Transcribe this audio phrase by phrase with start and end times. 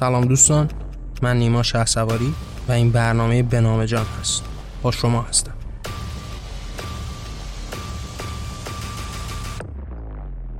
[0.00, 0.70] سلام دوستان
[1.22, 2.34] من نیما سواری
[2.68, 4.44] و این برنامه بنامه جان هست.
[4.82, 5.52] با شما هستم.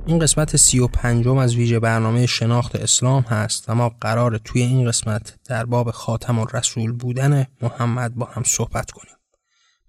[0.05, 4.61] این قسمت سی و پنجم از ویژه برنامه شناخت اسلام هست و ما قرار توی
[4.61, 9.15] این قسمت در باب خاتم رسول بودن محمد با هم صحبت کنیم.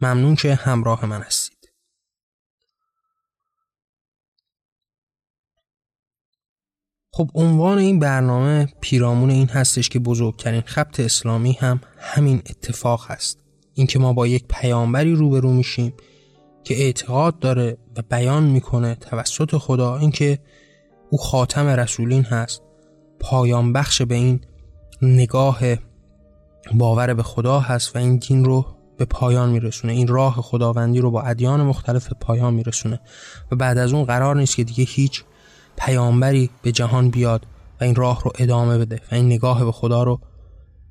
[0.02, 1.41] ممنون که همراه من هستید.
[7.14, 13.38] خب عنوان این برنامه پیرامون این هستش که بزرگترین خبت اسلامی هم همین اتفاق هست.
[13.74, 15.92] اینکه ما با یک پیامبری روبرو میشیم
[16.64, 20.38] که اعتقاد داره و بیان می‌کنه توسط خدا اینکه
[21.10, 22.62] او خاتم رسولین هست.
[23.20, 24.40] پایان بخش به این
[25.02, 25.60] نگاه
[26.74, 28.66] باور به خدا هست و این دین رو
[28.96, 29.92] به پایان میرسونه.
[29.92, 33.00] این راه خداوندی رو با ادیان مختلف پایان میرسونه.
[33.50, 35.24] و بعد از اون قرار نیست که دیگه هیچ
[35.76, 37.46] پیامبری به جهان بیاد
[37.80, 40.20] و این راه رو ادامه بده و این نگاه به خدا رو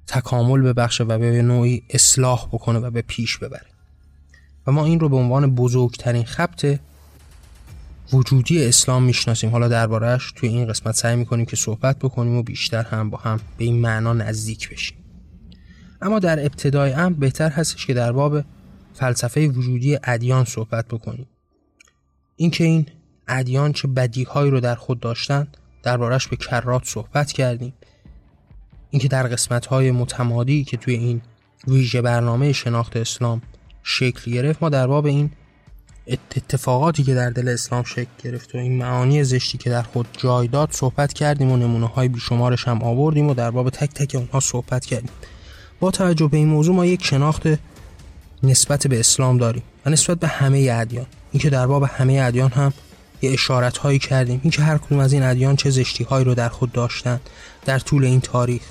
[0.07, 3.65] تکامل ببخشه و به نوعی اصلاح بکنه و به پیش ببره.
[4.67, 6.79] و ما این رو به عنوان بزرگترین خبت
[8.13, 9.49] وجودی اسلام می‌شناسیم.
[9.49, 13.39] حالا دربارهش توی این قسمت سعی می‌کنیم که صحبت بکنیم و بیشتر هم با هم
[13.57, 14.97] به این معنا نزدیک بشیم.
[16.01, 18.43] اما در ابتدای هم بهتر هستش که در باب
[18.93, 21.27] فلسفه وجودی ادیان صحبت بکنیم.
[22.35, 22.85] اینکه این
[23.31, 25.47] ادیان چه بدیهایی رو در خود داشتن
[25.83, 27.73] دربارش به کرات صحبت کردیم.
[28.89, 31.21] اینکه در قسمت های متمادی که توی این
[31.67, 33.41] ویژه برنامه شناخت اسلام
[33.83, 35.31] شکل گرفت ما در باب این
[36.07, 40.47] اتفاقاتی که در دل اسلام شکل گرفت و این معانی زشتی که در خود جای
[40.47, 44.39] داد صحبت کردیم و نمونه های بیشمارش هم آوردیم و در باب تک تک اونها
[44.39, 45.09] صحبت کردیم.
[45.79, 47.43] با توجه به این موضوع ما یک شناخت
[48.43, 51.05] نسبت به اسلام داریم و نسبت به همه ادیان.
[51.31, 52.73] اینکه در باب همه ادیان هم
[53.22, 54.40] یه اشارت هایی کردیم.
[54.44, 57.19] اینکه هر کدوم از این ادیان چه زشتی هایی رو در خود داشتن
[57.66, 58.62] در طول این تاریخ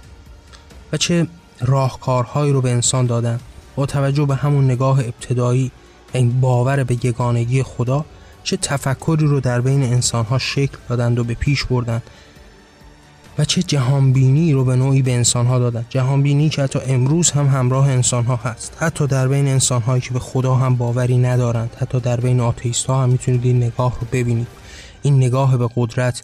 [0.92, 1.26] و چه
[1.60, 3.40] راهکارهایی رو به انسان دادن.
[3.76, 5.70] با توجه به همون نگاه ابتدایی
[6.12, 8.04] این باور به یگانگی خدا
[8.44, 12.02] چه تفکری رو در بین انسانها شکل دادند و به پیش بردند.
[13.40, 15.84] و چه جهانبینی رو به نوعی به انسانها دادن.
[15.88, 18.76] جهانبینی که حتی امروز هم همراه انسانها هست.
[18.78, 21.76] حتی در بین انسانهایی که به خدا هم باوری ندارند.
[21.78, 24.46] حتی در بین آتیست ها هم می‌تونید این نگاه رو ببینید.
[25.02, 26.22] این نگاه به قدرت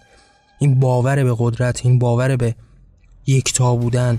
[0.59, 2.55] این باور به قدرت این باور به
[3.27, 4.19] یکتا بودن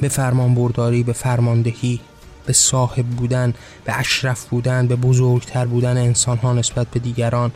[0.00, 2.00] به فرمان برداری به فرماندهی
[2.46, 3.54] به صاحب بودن
[3.84, 7.50] به اشرف بودن به بزرگتر بودن انسان ها نسبت به دیگران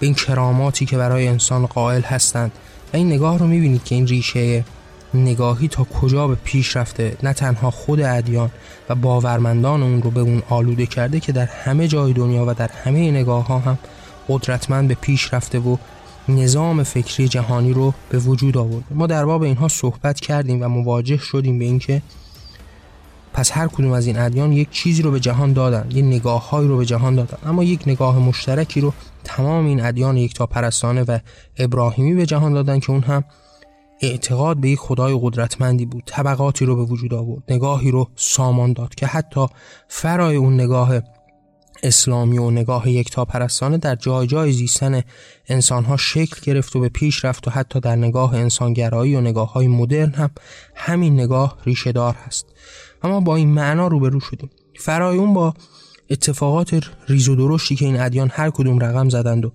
[0.00, 2.52] به این کراماتی که برای انسان قائل هستند.
[2.92, 4.64] و این نگاه رو می‌بینید که این ریشه
[5.14, 8.50] نگاهی تا کجا به پیش رفته نه تنها خود ادیان
[8.88, 12.70] و باورمندان اون رو به اون آلوده کرده که در همه جای دنیا و در
[12.84, 13.78] همه نگاه ها هم
[14.28, 15.76] قدرتمند به پیش رفته و
[16.28, 18.86] نظام فکری جهانی رو به وجود آورده.
[18.90, 22.02] ما در باب اینها صحبت کردیم و مواجه شدیم به اینکه
[23.40, 26.76] پس هر کدوم از این ادیان یک چیزی رو به جهان دادن یک نگاههایی رو
[26.76, 27.38] به جهان دادن.
[27.46, 28.92] اما یک نگاه مشترکی رو
[29.24, 31.18] تمام این ادیان یکتا پرستانه و
[31.58, 33.24] ابراهیمی به جهان دادن که اون هم
[34.00, 38.94] اعتقاد به یک خدای قدرتمندی بود طبقاتی رو به وجود آورد نگاهی رو سامان داد
[38.94, 39.46] که حتی
[39.88, 41.00] فرای اون نگاه
[41.82, 45.02] اسلامی و نگاه یکتا پرستانه در جای جای زیستن
[45.48, 49.68] انسانها شکل گرفت و به پیش رفت و حتی در نگاه انسانگرایی و نگاه های
[49.68, 50.30] مدرن هم
[50.74, 52.46] همین نگاه ریشه دار هست.
[53.02, 54.50] اما با این معنا روبرو شدیم.
[54.78, 55.54] فرای اون با
[56.10, 59.52] اتفاقات ریز و درشتی که این ادیان هر کدوم رقم زدند و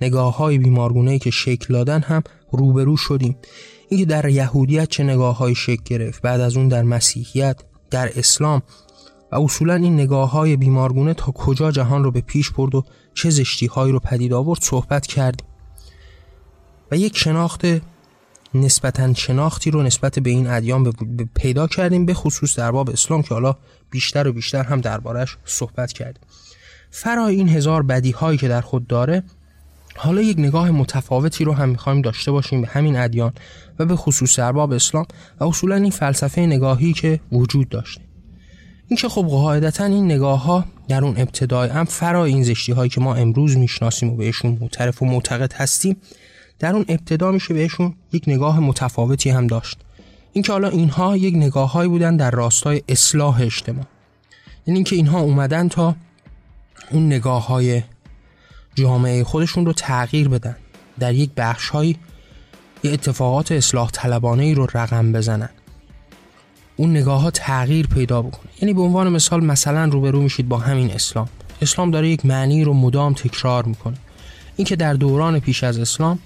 [0.00, 2.22] نگاه های بیمارگونه که شکل دادن هم
[2.52, 3.36] روبرو شدیم.
[3.88, 7.60] اینکه در یهودیت چه نگاه های شکل گرفت بعد از اون در مسیحیت
[7.90, 8.62] در اسلام
[9.32, 13.30] و اصولا این نگاه های بیمارگونه تا کجا جهان رو به پیش برد و چه
[13.30, 15.46] زشتی هایی رو پدید آورد صحبت کردیم.
[16.90, 17.62] و یک شناخت
[18.54, 20.92] نسبتا شناختی رو نسبت به این ادیان
[21.34, 23.56] پیدا کردیم به خصوص در باب اسلام که حالا
[23.90, 26.22] بیشتر و بیشتر هم دربارش صحبت کردیم.
[26.90, 29.22] فرای این هزار بدی هایی که در خود داره
[29.96, 33.32] حالا یک نگاه متفاوتی رو هم می‌خوایم داشته باشیم به همین ادیان
[33.78, 35.06] و به خصوص در باب اسلام
[35.40, 38.00] و اصولا این فلسفه نگاهی که وجود داشته.
[38.88, 43.00] اینکه خب قاعدتا این نگاه ها در اون ابتدای هم فرای این زشتی هایی که
[43.00, 45.96] ما امروز می‌شناسیم و بهشون معترف و معتقد هستیم
[46.58, 49.78] در اون ابتدا میشه بهشون یک نگاه متفاوتی هم داشت.
[50.32, 53.84] اینکه حالا اینها یک نگاههایی بودن در راستای اصلاح اجتماع.
[54.66, 55.96] یعنی اینکه اینها اومدن تا
[56.90, 57.82] اون نگاه های
[58.74, 60.56] جامعه خودشون رو تغییر بدن.
[60.98, 61.96] در یک بخش های
[62.82, 65.48] یه اتفاقات اصلاح طلبانه ای رو رقم بزنن.
[66.76, 68.50] اون نگاه ها تغییر پیدا بکنه.
[68.62, 71.28] یعنی به عنوان مثال مثلا روبرو میشید با همین اسلام.
[71.62, 73.96] اسلام داره یک معنی رو مدام تکرار می‌کنه.
[74.56, 76.18] اینکه در دوران پیش از اسلام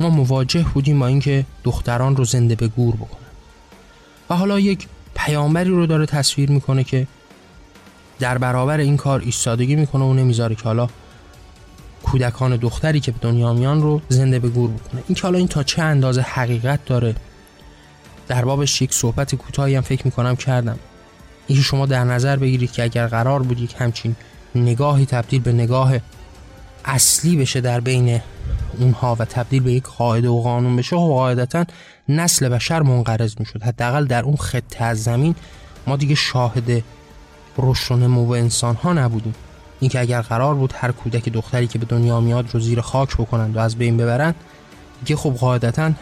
[0.00, 3.20] ما مواجه بودیم با اینکه دختران رو زنده به گور بکنن.
[4.30, 7.06] و حالا یک پیامبری رو داره تصویر می‌کنه که
[8.18, 10.88] در برابر این کار ایستادگی می‌کنه و نمی‌ذاره که حالا
[12.02, 15.02] کودکان دختری که به دنیا میان رو زنده به گور بکنه.
[15.08, 17.14] این که حالا این تا چه اندازه حقیقت داره
[18.28, 20.78] در بابش یک صحبت کوتاهی هم فکر می‌کنم کردم.
[21.46, 24.16] این شما در نظر بگیرید که اگر قرار بود یک همچین
[24.54, 25.92] نگاهی تبدیل به نگاه
[26.84, 28.20] اصلی بشه در بین
[28.78, 31.64] اونها و تبدیل به یک قاعده و قانون بشه و قاعدتا
[32.08, 33.62] نسل بشر منقرض می‌شد.
[33.62, 35.34] حداقل در اون خطه از زمین
[35.86, 36.82] ما دیگه شاهد
[37.58, 39.34] رشد و نمو انسان ها نبودیم.
[39.80, 43.56] اینکه اگر قرار بود هر کودک دختری که به دنیا میاد رو زیر خاک بکنند
[43.56, 44.34] و از بین ببرند
[45.04, 45.92] دیگه خب قاعدتا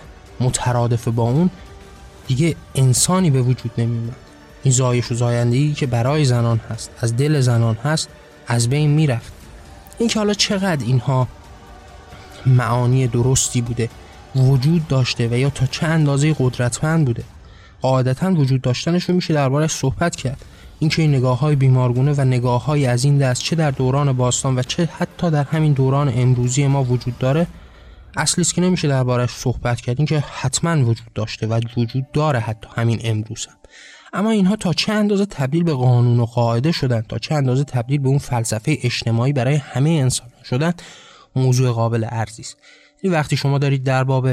[0.40, 1.50] مترادف با اون
[2.26, 4.16] دیگه انسانی به وجود نمیومد
[4.62, 8.08] این زایش و زایندگی که برای زنان هست از دل زنان هست
[8.46, 9.32] از بین می‌رفت.
[9.98, 11.28] اینکه حالا چقدر اینها
[12.46, 13.88] معانی درستی بوده
[14.36, 17.24] وجود داشته و یا تا چه اندازه قدرتمند بوده.
[17.80, 20.44] قاعدتا وجود داشتنش رو میشه دربارش صحبت کرد.
[20.78, 24.58] اینکه این نگاه های بیمارگونه و نگاه های از این دست چه در دوران باستان
[24.58, 27.46] و چه حتی در همین دوران امروزی ما وجود داره
[28.16, 29.96] اصلی که نمیشه دربارش صحبت کرد.
[29.98, 33.54] اینکه حتما وجود داشته و وجود داره حتی همین امروز هم.
[34.12, 38.00] اما اینها تا چه اندازه تبدیل به قانون و قاعده شدن تا چه اندازه تبدیل
[38.00, 40.74] به اون فلسفه اجتماعی برای همه انسان شدن
[41.36, 42.56] موضوع قابل ارزی است.
[43.02, 44.28] این وقتی شما دارید در باب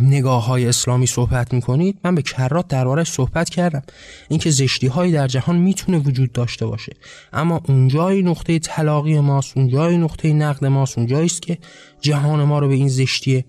[0.00, 3.82] نگاه های اسلامی صحبت می‌کنید من به کرات دربارش صحبت کردم.
[4.28, 6.92] اینکه زشتی هایی در جهان می‌تونه وجود داشته باشه.
[7.32, 11.58] اما اونجای نقطه طلاقی ماست اونجای نقطه نقد ماست اونجایی است که
[12.00, 13.44] جهان ما رو به این زشتی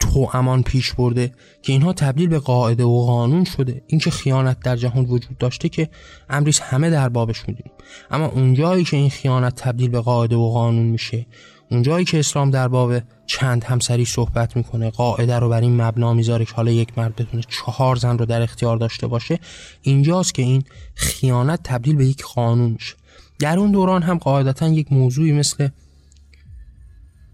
[0.00, 1.32] تو امان پیش برده
[1.62, 3.82] که اینها تبدیل به قاعده و قانون شده.
[3.86, 5.88] اینکه خیانت در جهان وجود داشته که
[6.30, 7.72] امریز همه در بابش می‌دونیم.
[8.10, 11.26] اما اونجایی که این خیانت تبدیل به قاعده و قانون میشه
[11.72, 16.44] اونجایی که اسلام در باب چند همسری صحبت می‌کنه قاعده رو بر این مبنا می‌ذاره
[16.44, 19.38] که حالا یک مرد بتونه چهار زن رو در اختیار داشته باشه
[19.82, 20.64] اینجاست که این
[20.94, 22.94] خیانت تبدیل به یک قانون میشه.
[23.38, 25.68] در اون دوران هم قاعدتا یک موضوعی مثل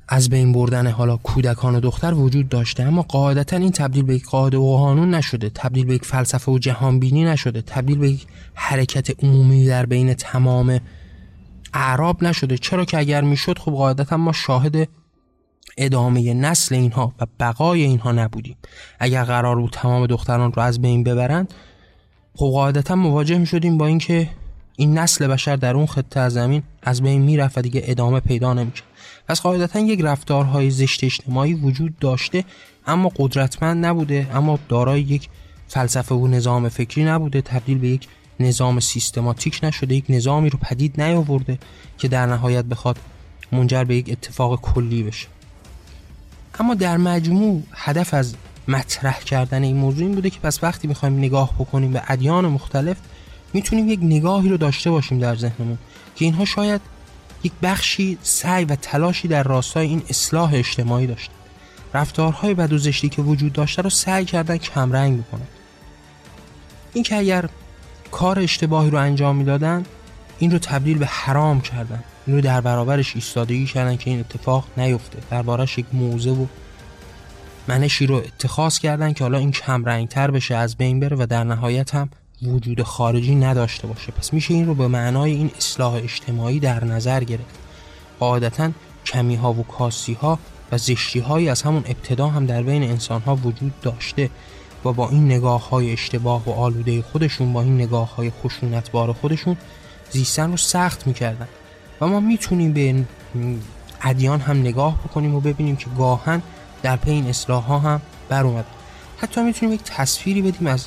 [0.08, 4.26] از بین بردن حالا کودکان و دختر وجود داشته اما قاعدتا این تبدیل به یک
[4.26, 8.26] قاعده و قانون نشده تبدیل به یک فلسفه و جهان بینی نشده تبدیل به یک
[8.54, 10.80] حرکت عمومی در بین تمام
[11.74, 12.58] اعراب نشده.
[12.58, 14.88] چرا که اگر می‌شد خب قاعدتا ما شاهد
[15.76, 18.56] ادامه نسل اینها و بقای اینها نبودیم.
[18.98, 21.54] اگر قرار بود تمام دختران رو از بین ببرند
[22.34, 24.30] خب قاعدتا مواجه می شدیم با اینکه
[24.76, 28.54] این نسل بشر در اون خطه از زمین از بین می‌رفت و دیگه ادامه پیدا
[28.54, 28.84] نمی‌کرد.
[29.28, 32.44] پس قاعدتا یک رفتارهای زشت اجتماعی وجود داشته
[32.86, 35.28] اما قدرتمند نبوده اما دارای یک
[35.68, 38.08] فلسفه و نظام فکری نبوده تبدیل به یک
[38.40, 41.58] نظام سیستماتیک نشده یک نظامی رو پدید نیاورده
[41.98, 42.98] که در نهایت بخواد
[43.52, 45.26] منجر به یک اتفاق کلی بشه.
[46.60, 48.34] اما در مجموع هدف از
[48.68, 52.96] مطرح کردن این موضوع این بوده که پس وقتی می‌خوایم نگاه بکنیم به ادیان مختلف
[53.52, 55.78] می‌تونیم یک نگاهی رو داشته باشیم در ذهنمون
[56.16, 56.80] که اینها شاید
[57.44, 61.32] یک بخشی سعی و تلاشی در راستای این اصلاح اجتماعی داشته
[61.94, 65.46] رفتارهای بد زشتی که وجود داشته رو سعی کردن کمرنگ بکنن.
[66.92, 67.48] این که اگر
[68.10, 69.84] کار اشتباهی رو انجام می‌دادن
[70.38, 72.04] این رو تبدیل به حرام کردن.
[72.26, 75.18] این رو در برابرش ایستادگی کردن که این اتفاق نیفته.
[75.30, 76.46] دربارش یک موزه و
[77.68, 81.44] منشی رو اتخاذ کردن که حالا این کم تر بشه از بین بره و در
[81.44, 82.08] نهایت هم
[82.42, 84.12] وجود خارجی نداشته باشه.
[84.12, 87.58] پس میشه این رو به معنای این اصلاح اجتماعی در نظر گرفت.
[88.20, 88.70] قاعدتا
[89.06, 90.38] کمی ها و کاسی ها
[90.72, 94.30] و زشتی هایی از همون ابتدا هم در بین انسان ها وجود داشته.
[94.84, 99.56] و با این نگاه های اشتباه و آلوده خودشون با این نگاه های خشونتبار خودشون
[100.10, 101.48] زیستن رو سخت می‌کردن.
[102.00, 103.04] و ما می‌تونیم به
[104.02, 106.42] ادیان هم نگاه بکنیم و ببینیم که گاهن
[106.82, 108.64] در پی این اصلاح ها هم بر اومد.
[109.16, 110.86] حتی می‌تونیم یک تصویری بدیم از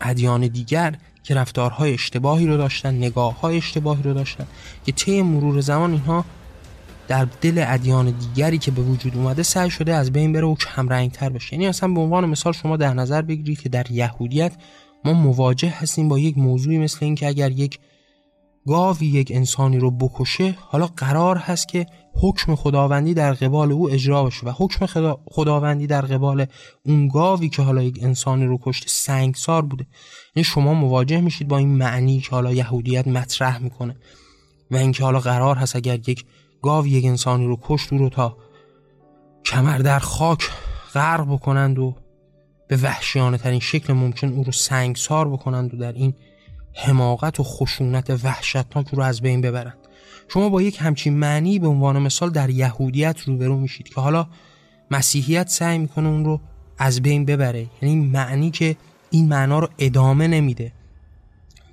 [0.00, 0.94] ادیان دیگر
[1.24, 4.46] که رفتارهای اشتباهی رو داشتن نگاه های اشتباهی رو داشتن
[4.86, 6.24] که طی مرور زمان اینها
[7.08, 11.08] در دل ادیان دیگری که به وجود اومده سعی شده از بین بره و کم
[11.08, 11.54] تر بشه.
[11.54, 14.52] یعنی اصلا به عنوان مثال شما در نظر بگیرید که در یهودیت
[15.04, 17.78] ما مواجه هستیم با یک موضوعی مثل اینکه اگر یک
[18.66, 24.24] گاوی یک انسانی رو بکشه حالا قرار هست که حکم خداوندی در قبال او اجرا
[24.24, 24.86] بشه و حکم
[25.30, 26.46] خداوندی در قبال
[26.86, 29.86] اون گاوی که حالا یک انسانی رو کشته سنگسار بوده.
[30.36, 33.96] یعنی شما مواجه میشید با این معنی که حالا یهودیت مطرح می‌کنه
[34.70, 36.24] و اینکه حالا قرار هست اگر یک
[36.62, 38.36] گاو یک انسانی رو کشت او رو تا
[39.44, 40.50] کمر در خاک
[40.94, 41.96] غرق بکنند و
[42.68, 46.14] به وحشیانه ترین شکل ممکن او رو سنگسار بکنند و در این
[46.74, 49.78] حماقت و خشونت وحشتناک رو از بین ببرند.
[50.28, 54.26] شما با یک همچین معنی به عنوان مثال در یهودیت روبرو میشید که حالا
[54.90, 56.40] مسیحیت سعی می‌کنه اون رو
[56.78, 57.66] از بین ببره.
[57.82, 58.76] یعنی معنی که
[59.10, 60.72] این معنا رو ادامه نمیده.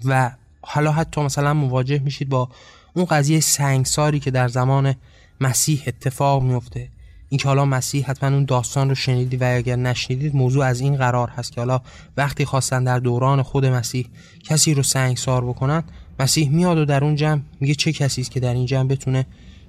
[0.06, 2.50] و حالا حتی مثلا مواجه میشید با
[2.96, 4.96] اون قضیه سنگساری که در زمان
[5.42, 6.90] مسیح اتفاق میفته.
[7.30, 11.30] اینکه حالا مسیح حتما اون داستان رو شنیدی و اگر نشنیدید موضوع از این قرار
[11.30, 11.82] هست که حالا
[12.18, 14.08] وقتی خواستن در دوران خود مسیح
[14.44, 15.84] کسی رو سنگسار بکنن
[16.20, 19.26] مسیح میاد و در اون جمع میگه چه کسی است که در این جمع بتونه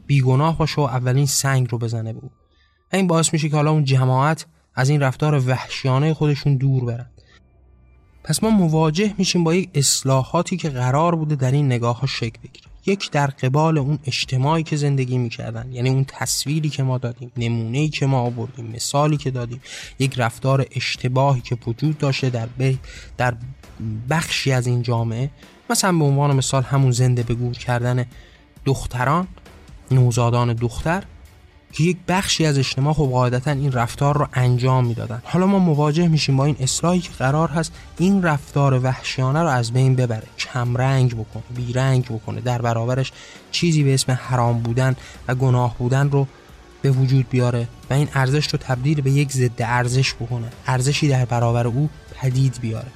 [0.06, 2.20] بیگناه باشه و اولین سنگ رو بزنه به
[2.92, 7.10] این باعث میشه که حالا اون جماعت از این رفتار وحشیانه خودشون دور برن.
[8.24, 12.40] پس ما مواجه میشیم با یک اصلاحاتی که قرار بوده در این نگاه ها شکل
[12.42, 12.75] بگیره.
[12.86, 17.88] یک در قبال اون اجتماعی که زندگی می‌کردن یعنی اون تصویری که ما دادیم نمونه
[17.88, 19.60] که ما آوردیم مثالی که دادیم
[19.98, 22.48] یک رفتار اشتباهی که وجود داشته در,
[23.16, 23.34] در
[24.10, 25.30] بخشی از این جامعه.
[25.70, 28.06] مثلا به عنوان مثال همون زنده به گور کردن
[28.64, 29.28] دختران
[29.90, 31.02] نوزادان دختر
[31.72, 35.22] که یک بخشی از اجتماع خب قاعدتا این رفتار رو انجام می‌دادن.
[35.24, 39.72] حالا ما مواجه میشیم با این اصلاحی که قرار هست این رفتار وحشیانه رو از
[39.72, 40.26] بین ببره.
[40.38, 42.40] کمرنگ بکنه بیرنگ بکنه.
[42.40, 43.12] در برابرش
[43.50, 44.96] چیزی به اسم حرام بودن
[45.28, 46.26] و گناه بودن رو
[46.82, 50.48] به وجود بیاره و این ارزش رو تبدیل به یک ضد ارزش بکنه.
[50.66, 52.88] ارزشی در برابر او پدید بیاره.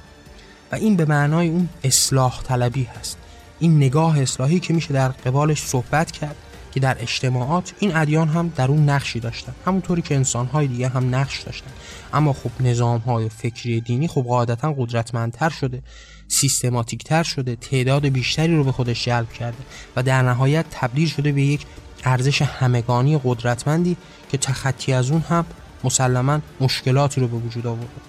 [0.71, 3.17] و این به معنای اون اصلاح طلبی هست.
[3.59, 6.35] این نگاه اصلاحی که میشه در قبالش صحبت کرد.
[6.71, 9.53] که در اجتماعات این ادیان هم در اون نقشی داشتن.
[9.65, 11.71] همونطوری که انسانهای دیگه هم نقش داشتن.
[12.13, 15.81] اما خب نظامهای فکری دینی خب قاعدتا قدرتمندتر شده.
[16.27, 17.55] سیستماتیکتر شده.
[17.55, 19.63] تعداد بیشتری رو به خودش جلب کرده.
[19.95, 21.65] و در نهایت تبدیل شده به یک
[22.03, 23.97] ارزش همگانی قدرتمندی
[24.31, 25.45] که تخطی از اون هم
[25.83, 28.01] مسلما مشکلاتی رو به وجود آورده.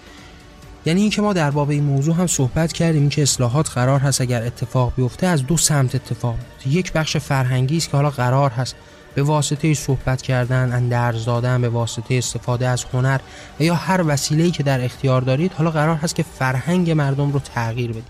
[0.87, 4.43] یعنی اینکه ما در باب این موضوع هم صحبت کردیم که اصلاحات قرار هست اگر
[4.43, 8.77] اتفاق بیفته از دو سمت اتفاق بیفته یک بخش فرهنگی است که حالا قرار هست
[9.15, 13.21] به واسطه صحبت کردن اندرز دادن به واسطه استفاده از هنر
[13.61, 17.39] و یا هر وسیله‌ای که در اختیار دارید حالا قرار هست که فرهنگ مردم رو
[17.39, 18.05] تغییر بدید.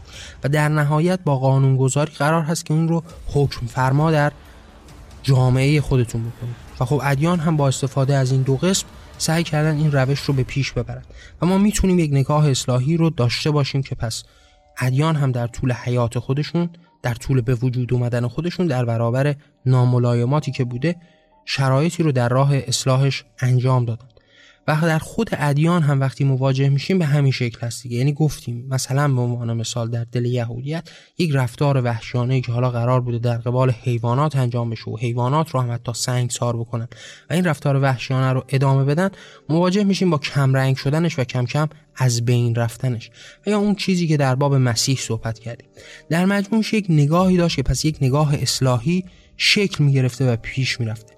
[0.45, 3.02] و در نهایت با قانونگذاری قرار هست که اون رو
[3.35, 4.33] حکم فرما در
[5.23, 6.57] جامعه خودتون بکنید.
[6.81, 8.87] و خب ادیان هم با استفاده از این دو قسم
[9.23, 11.02] سعی کردن این روش رو به پیش ببرن.
[11.43, 14.25] و ما می‌تونیم یک نگاه اصلاحی رو داشته باشیم که پس
[14.79, 16.71] ادیان هم در طول حیات خودشون
[17.02, 19.35] در طول به وجود اومدن خودشون در برابر
[19.67, 20.97] ناملایماتی که بوده
[21.45, 24.07] شرایطی رو در راه اصلاحش انجام دادن.
[24.69, 27.97] و در خود ادیان هم وقتی مواجه میشیم به همین شکل هست دیگه.
[27.97, 30.88] یعنی گفتیم مثلا به عنوان مثال در دل یهودیت
[31.19, 35.61] یک رفتار وحشیانه که حالا قرار بوده در قبال حیوانات انجام بشه و حیوانات رو
[35.61, 36.88] هم حتی سنگ سار بکنن
[37.31, 39.11] و این رفتار وحشیانه رو ادامه بدن
[39.49, 43.11] مواجه میشیم با کمرنگ شدنش و کم کم از بین رفتنش.
[43.47, 45.69] و یا اون چیزی که در باب مسیح صحبت کردیم.
[46.11, 49.04] در مجموعش یک نگاهی داشت که پس یک نگاه اصلاحی
[49.37, 51.12] شکل می‌گرفته و پیش می‌رفته.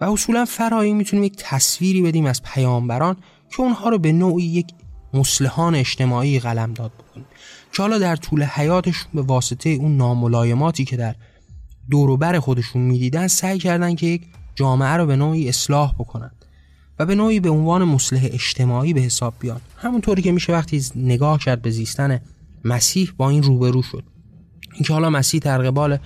[0.00, 3.16] و اصولا فرایی می‌تونیم یک تصویری بدیم از پیامبران
[3.50, 4.66] که اونها رو به نوعی یک
[5.14, 7.26] مسلحان اجتماعی قلم داد بکنیم.
[7.72, 11.14] که حالا در طول حیاتشون به واسطه اون ناملایماتی که در
[11.90, 14.22] دوروبر خودشون می‌دیدن سعی کردن که یک
[14.54, 16.30] جامعه رو به نوعی اصلاح بکنن
[16.98, 19.60] و به نوعی به عنوان مسلح اجتماعی به حساب بیان.
[19.76, 22.20] همونطوری که میشه وقتی نگاه کرد به زیستن
[22.64, 24.04] مسیح با این روبرو شد.
[24.74, 25.98] اینکه حالا مسیح در قبال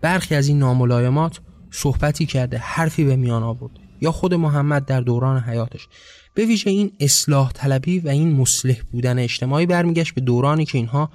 [0.00, 1.40] برخی از این ناملایمات
[1.74, 3.80] صحبتی کرده حرفی به میان آورده.
[4.00, 5.88] یا خود محمد در دوران حیاتش.
[6.34, 11.10] به ویژه این اصلاح طلبی و این مصلح بودن اجتماعی برمیگشت به دورانی که اینها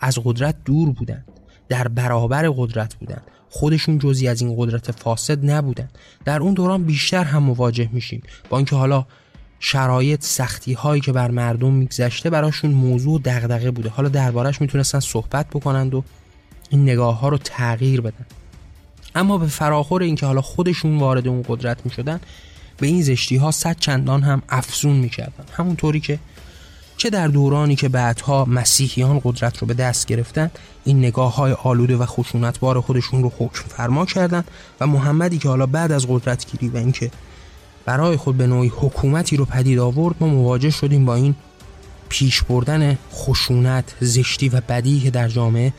[0.00, 1.24] از قدرت دور بودند.
[1.68, 3.22] در برابر قدرت بودند.
[3.48, 5.98] خودشون جزی از این قدرت فاسد نبودند.
[6.24, 8.22] در اون دوران بیشتر هم مواجه میشیم.
[8.48, 9.06] با اینکه حالا
[9.60, 13.88] شرایط سختی هایی که بر مردم میگذشته براشون موضوع دغدغه بوده.
[13.88, 16.04] حالا دربارش می‌تونستن صحبت بکنند و
[16.70, 18.26] این نگاه ها رو تغییر بدن.
[19.14, 22.20] اما به فراخور اینکه حالا خودشون وارد اون قدرت می شدن
[22.76, 26.18] به این زشتی ها صد چندان هم افزون می کردن همونطوری که
[26.96, 30.50] چه در دورانی که بعدها مسیحیان قدرت رو به دست گرفتن
[30.84, 34.44] این نگاه های آلوده و خشونتبار خودشون رو حکم فرما کردن
[34.80, 37.10] و محمدی که حالا بعد از قدرت گیری و اینکه
[37.84, 41.34] برای خود به نوعی حکومتی رو پدید آورد ما مواجه شدیم با این
[42.08, 45.72] پیش بردن خشونت زشتی و بدی که در جامعه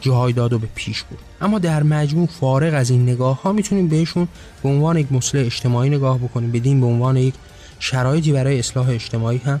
[0.00, 3.88] جای داد و به پیش بود اما در مجموع فارغ از این نگاه ها می‌تونیم
[3.88, 4.28] بهشون
[4.62, 6.52] به عنوان یک مسئله اجتماعی نگاه بکنیم.
[6.52, 7.34] بدیم به عنوان یک
[7.78, 9.60] شرایطی برای اصلاح اجتماعی هم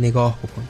[0.00, 0.68] نگاه بکنیم.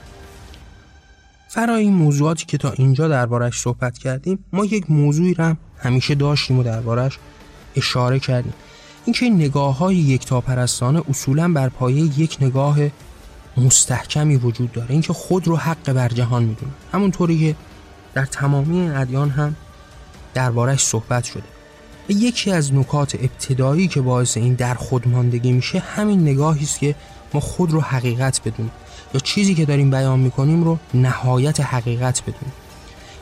[1.48, 6.14] فرای این موضوعاتی که تا اینجا دربارش صحبت کردیم ما یک موضوعی رو هم همیشه
[6.14, 7.18] داشتیم و دربارش
[7.76, 8.52] اشاره کردیم.
[9.04, 12.78] اینکه این نگاه های یک پرستانه اصولا بر پایه یک نگاه
[13.56, 14.90] مستحکمی وجود داره.
[14.90, 16.72] اینکه خود رو حق بر جهان می‌دونه.
[16.92, 17.56] همونطوری که
[18.14, 19.56] در تمامی ادیان هم
[20.34, 21.42] دربارش صحبت شده.
[22.08, 26.78] و یکی از نکات ابتدایی که باعث این در خود ماندگی میشه همین نگاهی است
[26.78, 26.94] که
[27.34, 28.72] ما خود رو حقیقت بدونیم.
[29.14, 32.52] یا چیزی که داریم بیان می‌کنیم رو نهایت حقیقت بدونیم.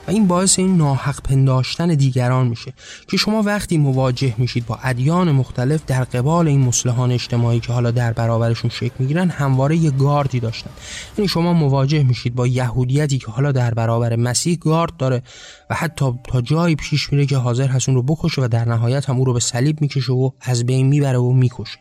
[0.09, 2.73] و این باعث این ناحق پنداشتن دیگران میشه
[3.11, 7.90] که شما وقتی مواجه میشید با ادیان مختلف در قبال این مسلحان اجتماعی که حالا
[7.90, 10.71] در برابرشون شکل می‌گیرن همواره یه گاردی داشتن.
[11.19, 15.23] یعنی شما مواجه میشید با یهودیتی که حالا در برابر مسیح گارد داره
[15.71, 19.11] و حتی تا جایی پیش میره که حاضر هست اون رو بکشه و در نهایت
[19.11, 21.78] هم او رو به صلیب می‌کشه و از بین می‌بره و می‌کشه.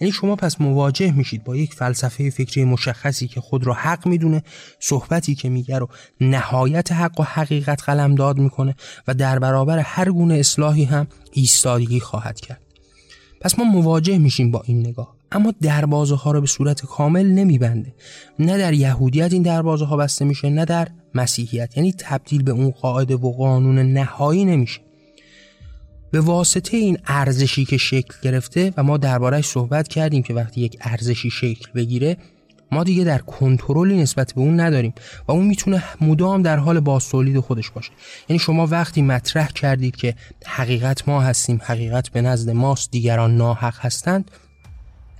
[0.00, 4.42] یعنی شما پس مواجه میشید با یک فلسفه فکری مشخصی که خود را حق می‌دونه
[4.80, 5.88] صحبتی که میگه رو
[6.20, 8.74] نهایت حق و حقیقت قلم داد می‌کنه
[9.08, 12.60] و در برابر هر گونه اصلاحی هم ایستادگی خواهد کرد.
[13.40, 15.14] پس ما مواجه میشیم با این نگاه.
[15.32, 17.94] اما دروازه ها رو به صورت کامل نمیبنده.
[18.38, 21.76] نه در یهودیت این دروازه ها بسته میشه نه در مسیحیت.
[21.76, 24.80] یعنی تبدیل به اون قاعده و قانون نهایی نمیشه.
[26.10, 30.76] به واسطه این ارزشی که شکل گرفته و ما دربارهش صحبت کردیم که وقتی یک
[30.80, 32.16] ارزشی شکل بگیره
[32.72, 34.94] ما دیگه در کنترلی نسبت به اون نداریم
[35.28, 37.90] و اون می‌تونه مدام در حال بازتولید خودش باشه.
[38.28, 40.14] یعنی شما وقتی مطرح کردید که
[40.46, 44.30] حقیقت ما هستیم حقیقت به نزد ماست دیگران ناحق هستند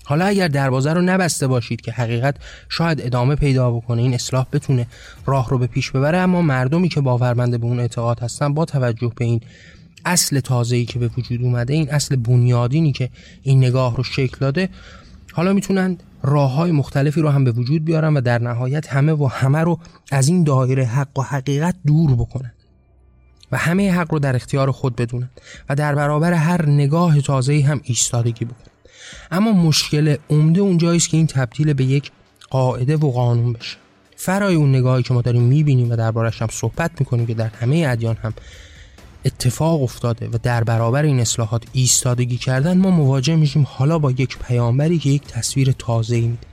[0.05, 2.37] حالا اگر دروازه رو نبسته باشید که حقیقت
[2.69, 4.87] شاید ادامه پیدا بکنه این اصلاح بتونه
[5.27, 9.13] راه رو به پیش ببره اما مردمی که باورمند به اون اعتقاد هستن با توجه
[9.17, 9.41] به این
[10.05, 13.11] اصل تازه‌ای که به وجود اومده این اصل بنیادینی که
[13.43, 14.69] این نگاه رو شکل داده
[15.33, 19.27] حالا می‌تونن راه های مختلفی رو هم به وجود بیارن و در نهایت همه و
[19.27, 19.79] همه رو
[20.11, 22.53] از این دایره حق و حقیقت دور بکنن
[23.53, 25.31] و همه حق رو در اختیار خود بدونن
[25.69, 28.73] و در برابر هر نگاه تازه‌ای هم ایستادگی بکنن.
[29.31, 32.11] اما مشکل عمده اونجایی است که این تبدیل به یک
[32.51, 33.77] قاعده و قانون بشه.
[34.17, 37.87] فرای اون نگاهی که ما داریم می‌بینیم و دربارش هم صحبت می‌کنیم که در همه
[37.89, 38.35] ادیان هم
[39.25, 44.39] اتفاق افتاده و در برابر این اصلاحات ایستادگی کردن ما مواجه میشیم حالا با یک
[44.39, 46.47] پیامبری که یک تصویر تازه میده.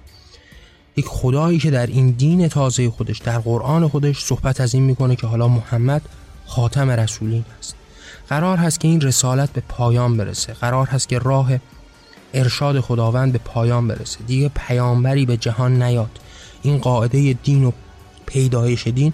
[0.98, 5.16] یک خدایی که در این دین تازه خودش در قرآن خودش صحبت از این می‌کنه
[5.16, 6.02] که حالا محمد
[6.46, 7.76] خاتم رسولین است
[8.30, 10.54] قرار هست که این رسالت به پایان برسه.
[10.54, 11.52] قرار هست که راه
[12.34, 14.18] ارشاد خداوند به پایان برسه.
[14.28, 16.20] دیگه پیامبری به جهان نیاد.
[16.62, 17.72] این قاعده دین و
[18.26, 19.14] پیدایش دین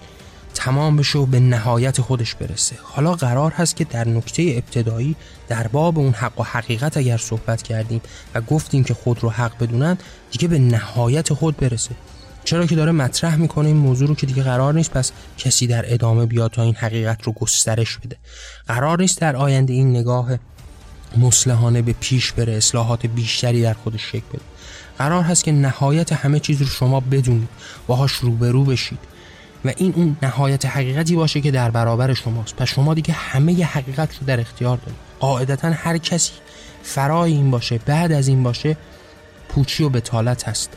[0.53, 2.75] تمام بشه و به نهایت خودش برسه.
[2.83, 5.15] حالا قرار هست که در نکته ابتدایی
[5.47, 8.01] در باب اون حق و حقیقت اگر صحبت کردیم
[8.35, 9.97] و گفتیم که خود رو حق بدونن
[10.31, 11.95] دیگه به نهایت خود برسه.
[12.43, 15.93] چرا که داره مطرح می‌کنه این موضوع رو که دیگه قرار نیست پس کسی در
[15.93, 18.17] ادامه بیاد تا این حقیقت رو گسترش بده.
[18.67, 20.29] قرار نیست در آینده این نگاه
[21.17, 24.41] مسلحانه به پیش بره اصلاحات بیشتری در خودش شکل بده.
[24.97, 27.49] قرار هست که نهایت همه چیز رو شما بدونید.
[27.87, 28.99] باهاش روبرو بشید.
[29.65, 32.55] و این اون نهایت حقیقتی باشه که در برابر شماست.
[32.55, 34.99] پس شما دیگه همه ی حقیقت رو در اختیار دارید.
[35.19, 36.31] قاعدتا هر کسی
[36.83, 38.77] فرای این باشه بعد از این باشه
[39.49, 40.69] پوچی و بتالت هست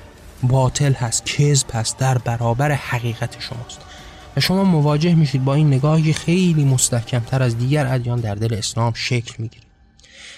[0.43, 3.81] باطل هست کذب هست در برابر حقیقت شماست.
[4.37, 8.93] و شما مواجه میشید با این نگاهی خیلی مستحکمتر از دیگر ادیان در دل اسلام
[8.97, 9.65] شکل می‌گیره.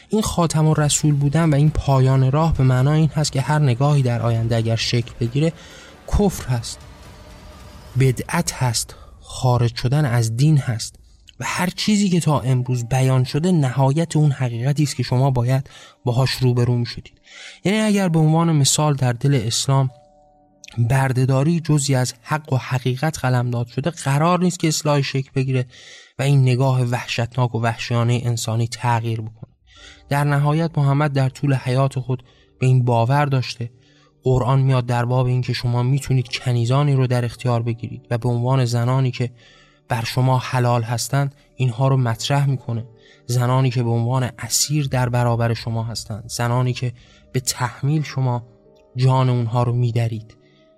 [0.08, 3.58] این خاتم و رسول بودن و این پایان راه به معنای این هست که هر
[3.58, 5.52] نگاهی در آینده اگر شکل بگیره
[6.08, 6.78] کفر هست.
[8.00, 10.96] بدعت هست خارج شدن از دین هست
[11.40, 15.70] و هر چیزی که تا امروز بیان شده نهایت اون حقیقتی است که شما باید
[16.04, 17.20] باهاش روبرو شدید
[17.64, 19.90] یعنی اگر به عنوان مثال در دل اسلام
[20.78, 25.66] بردهداری جزی از حق و حقیقت قلمداد شده قرار نیست که اصلاح شکل بگیره
[26.18, 29.52] و این نگاه وحشتناک و وحشیانه انسانی تغییر بکنه.
[30.08, 32.22] در نهایت محمد در طول حیات خود
[32.60, 33.70] به این باور داشته
[34.26, 38.28] قرآن میاد در باب این که شما می‌تونید کنیزانی رو در اختیار بگیرید و به
[38.28, 39.30] عنوان زنانی که
[39.88, 42.84] بر شما حلال هستند اینها رو مطرح می‌کنه.
[43.26, 46.24] زنانی که به عنوان اسیر در برابر شما هستند.
[46.26, 46.92] زنانی که
[47.32, 48.46] به تحمیل شما
[48.96, 50.36] جان اونها رو میدرید.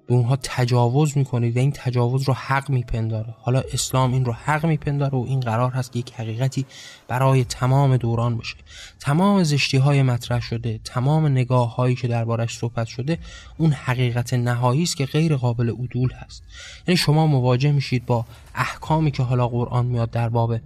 [0.09, 3.35] به اونها تجاوز می‌کنید و این تجاوز رو حق میپنداره.
[3.41, 6.67] حالا اسلام این رو حق میپنداره و این قرار هست که یک حقیقتی
[7.09, 8.57] برای تمام دوران بشه
[9.01, 13.19] تمام زشتی های مطرح شده تمام نگاه هایی که دربارش صحبت شده
[13.59, 16.43] اون حقیقت نهایی است که غیر قابل عدول هست.
[16.87, 20.57] یعنی شما مواجه میشید با احکامی که حالا قرآن میاد در باب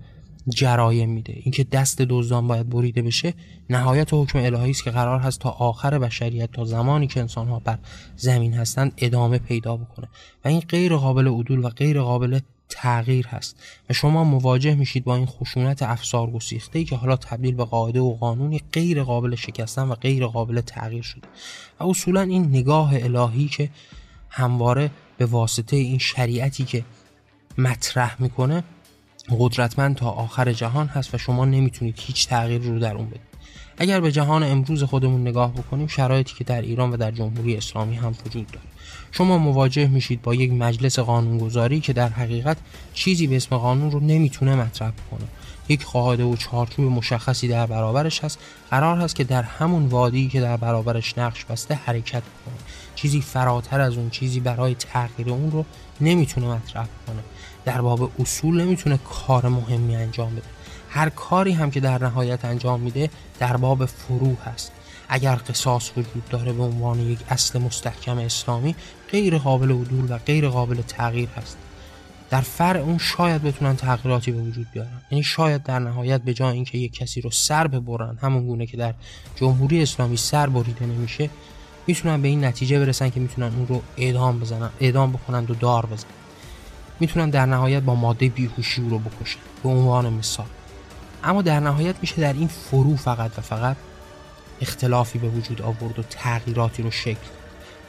[0.49, 1.33] جرایم میده.
[1.37, 3.35] اینکه دست دزدان باید بریده بشه
[3.71, 7.59] نهایت حکم الهی است که قرار هست تا آخر بشریت تا زمانی که انسان ها
[7.59, 7.79] بر
[8.17, 10.09] زمین هستند ادامه پیدا بکنه.
[10.45, 13.57] و این غیر قابل عدول و غیر قابل تغییر هست.
[13.91, 18.01] و شما مواجه میشید با این خشونت افسار گسیخته ای که حالا تبدیل به قاعده
[18.01, 21.29] و قانونی غیر قابل شکستن و غیر قابل تغییر شده.
[21.81, 23.71] و اصولا این نگاه الهی که
[24.29, 26.85] همواره به واسطه این شریعتی که
[27.59, 28.65] مطرح می‌کنه
[29.31, 33.21] قدرتمند تا آخر جهان هست و شما نمی‌تونید هیچ تغییر رو در اون بدید.
[33.79, 37.97] اگر به جهان امروز خودمون نگاه بکنیم شرایطی که در ایران و در جمهوری اسلامی
[37.97, 38.67] هم وجود داره.
[39.13, 42.57] شما مواجه میشید با یک مجلس قانونگذاری که در حقیقت
[42.95, 45.29] چیزی به اسم قانون رو نمی‌تونه مطرح کنه
[45.69, 48.39] یک قاعده و چارچوب مشخصی در برابرش هست.
[48.71, 52.55] قرار هست که در همون وادی که در برابرش نقش بسته حرکت کنه
[52.95, 55.65] چیزی فراتر از اون چیزی برای تغییر اون رو
[56.01, 57.23] نمی‌تونه مطرح کنه
[57.65, 60.49] در باب اصول نمی‌تونه کار مهمی انجام بده.
[60.89, 64.73] هر کاری هم که در نهایت انجام میده در باب فرو هست.
[65.09, 68.75] اگر قصاص وجود داره به عنوان یک اصل مستحکم اسلامی
[69.11, 71.57] غیر قابل عدول و غیر قابل تغییر هست.
[72.31, 75.03] در فرع اون شاید بتونن تغییراتی به وجود بیارن.
[75.11, 78.77] یعنی شاید در نهایت به جای اینکه یک کسی رو سر ببرن همون گونه که
[78.77, 78.95] در
[79.37, 81.31] جمهوری اسلامی سر بریده نمیشه
[81.87, 85.87] می‌تونن به این نتیجه برسن که می‌تونن اون رو اعدام بزنن اعدام بکنن و دار
[85.87, 86.11] بزنن.
[87.03, 90.47] می‌تونن در نهایت با ماده بیهوشی رو بکشن به عنوان مثال.
[91.25, 93.77] اما در نهایت میشه در این فرو فقط و فقط
[94.61, 97.29] اختلافی به وجود آورد و تغییراتی رو شکل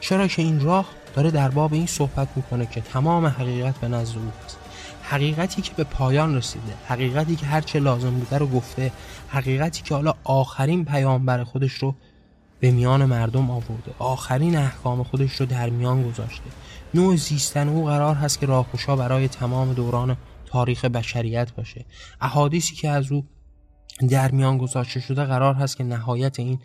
[0.00, 4.16] چرا که این راه داره در باب این صحبت می‌کنه که تمام حقیقت به نزد
[4.16, 4.58] او است.
[5.02, 8.92] حقیقتی که به پایان رسیده حقیقتی که هرچه لازم بوده رو گفته
[9.28, 11.94] حقیقتی که حالا آخرین پیامبر خودش رو
[12.60, 16.50] به میان مردم آورده آخرین احکام خودش رو در میان گذاشته.
[16.94, 21.84] نوع زیستن او قرار هست که راهگشا برای تمام دوران تاریخ بشریت باشه.
[22.20, 23.26] احادیثی که از او
[24.08, 26.58] در میان گذاشته شده قرار هست که نهایت این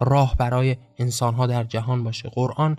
[0.00, 2.28] راه برای انسانها در جهان باشه.
[2.28, 2.76] قرآن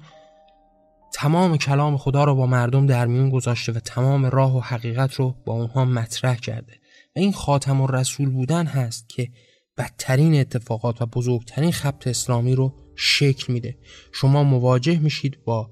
[1.13, 5.36] تمام کلام خدا رو با مردم در میون گذاشته و تمام راه و حقیقت رو
[5.46, 6.74] با اونها مطرح کرده.
[7.16, 9.30] و این خاتم و رسول بودن هست که
[9.78, 13.78] بدترین اتفاقات و بزرگترین خبت اسلامی رو شکل میده.
[14.12, 15.70] شما مواجه میشید با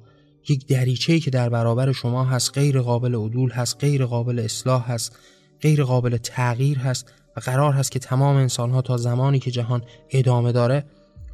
[0.49, 5.19] یک دریچه‌ای که در برابر شما هست غیر قابل عدول هست غیر قابل اصلاح هست
[5.61, 10.51] غیر قابل تغییر هست و قرار هست که تمام انسانها تا زمانی که جهان ادامه
[10.51, 10.85] داره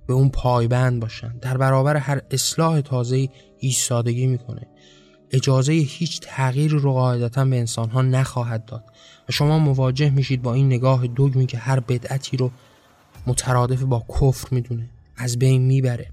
[0.08, 1.38] به اون پایبند باشن.
[1.41, 4.67] در برابر هر اصلاح تازه ایستادگی می‌کنه.
[5.32, 8.84] اجازه هیچ تغییر رو قاعدتا به انسانها نخواهد داد.
[9.30, 12.52] و شما مواجه میشید با این نگاه دوگمی که هر بدعتی رو
[13.28, 16.12] مترادف با کفر می‌دونه از بین می‌بره.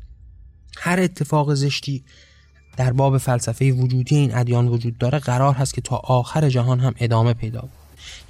[0.78, 2.04] هر اتفاق زشتی
[2.76, 6.94] در باب فلسفه وجودی این ادیان وجود داره قرار هست که تا آخر جهان هم
[6.98, 7.70] ادامه پیدا کنه.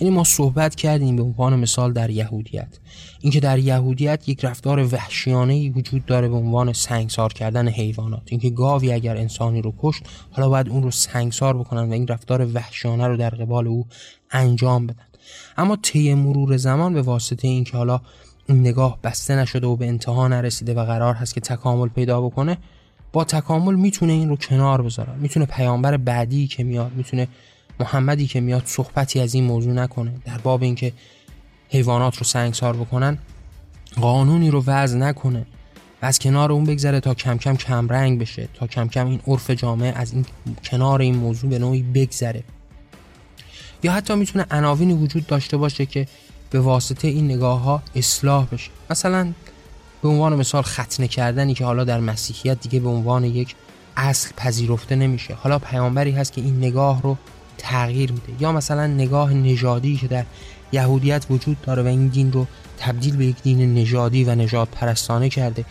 [0.00, 2.78] یعنی ما صحبت کردیم به عنوان مثال در یهودیت.
[3.20, 8.22] اینکه در یهودیت یک رفتار وحشیانه وجود داره به عنوان سنگسار کردن حیوانات.
[8.26, 12.46] اینکه گاوی اگر انسانی رو کشت حالا باید اون رو سنگسار بکنن و این رفتار
[12.54, 13.87] وحشیانه رو در قبال او
[14.30, 15.07] انجام بدن.
[15.57, 18.00] اما طی مرور زمان به واسطه اینکه حالا
[18.46, 22.59] این نگاه بسته نشده و به انتها نرسیده و قرار هست که تکامل پیدا بکنه
[23.14, 25.12] با تکامل می‌تونه این رو کنار بذاره.
[25.14, 27.29] می‌تونه پیامبر بعدی که میاد می‌تونه
[27.81, 30.14] محمدی که میاد صحبتی از این موضوع نکنه.
[30.24, 30.92] در باب اینکه
[31.68, 33.18] حیوانات رو سنگسار بکنن
[34.00, 35.46] قانونی رو وضع نکنه.
[36.03, 39.20] و از کنار اون بگذره تا کم کم کم رنگ بشه تا کم کم این
[39.27, 40.27] عرف جامعه از این
[40.64, 42.42] کنار این موضوع به نوعی بگذره.
[43.83, 46.07] یا حتی می‌تونه عناوینی وجود داشته باشه که
[46.50, 48.70] به واسطه این نگاه ها اصلاح بشه.
[48.90, 49.33] مثلا
[50.05, 53.55] به عنوان مثال ختنه کردنی که حالا در مسیحیت دیگه به عنوان یک
[53.97, 55.35] اصل پذیرفته نمیشه.
[55.35, 57.17] حالا پیامبری هست که این نگاه رو
[57.59, 58.43] تغییر میده.
[58.43, 60.25] یا مثلا نگاه نژادی که در
[60.73, 62.47] یهودیت وجود داره و این دین رو
[62.79, 65.64] تبدیل به یک دین نژادی و نژاد پرستانه کرده.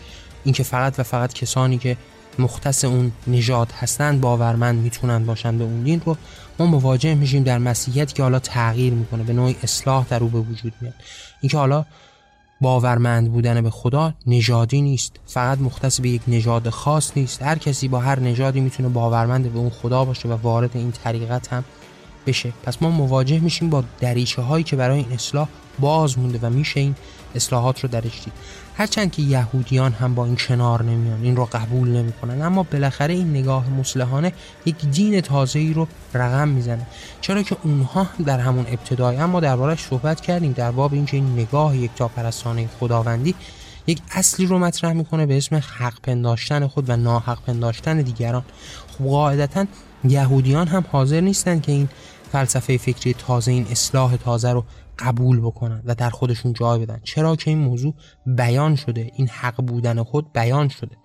[0.44, 1.96] اینکه فقط و فقط کسانی که
[2.38, 6.16] مختص اون نژاد هستند باورمند می‌تونن باشن به اون دین رو
[6.58, 10.38] ما مواجه میشیم در مسیحیت که حالا تغییر می‌کنه به نوعی اصلاح در او به
[10.38, 10.94] وجود میاد.
[11.40, 11.84] اینکه حالا
[12.64, 15.16] باورمند بودن به خدا نژادی نیست.
[15.26, 17.42] فقط مختص به یک نژاد خاص نیست.
[17.42, 21.52] هر کسی با هر نژادی می‌تونه باورمند به اون خدا باشه و وارد این طریقت
[21.52, 21.64] هم
[22.26, 22.52] بشه.
[22.62, 26.80] پس ما مواجه میشیم با دریچه هایی که برای این اصلاح باز مونده و میشه
[26.80, 26.94] این
[27.34, 28.32] اصلاحات رو درش دید.
[28.76, 33.30] هرچند که یهودیان هم با این کنار نمیان این رو قبول نمی‌کنن اما بالاخره این
[33.30, 34.32] نگاه مسلحانه
[34.66, 36.86] یک دین تازه ای رو رقم می‌زنه.
[37.20, 41.76] چرا که اونها در همون ابتدای اما دربارش صحبت کردیم در باب اینکه این نگاه
[41.76, 43.34] یک تا پرستانه خداوندی
[43.86, 48.44] یک اصلی رو مطرح می‌کنه به اسم حق پنداشتن خود و ناحق پنداشتن دیگران.
[48.98, 49.66] خب قاعدتا
[50.04, 51.88] یهودیان هم حاضر نیستن که این
[52.34, 54.64] فلسفه فکری تازه این اصلاح تازه رو
[54.98, 57.00] قبول بکنن و در خودشون جای بدن.
[57.04, 57.94] چرا که این موضوع
[58.26, 60.96] بیان شده این حق بودن خود بیان شده.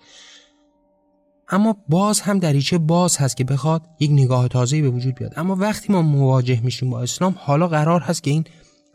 [1.49, 5.33] اما باز هم دریچه باز هست که بخواد یک نگاه تازه به وجود بیاد.
[5.35, 8.43] اما وقتی ما مواجه میشیم با اسلام حالا قرار هست که این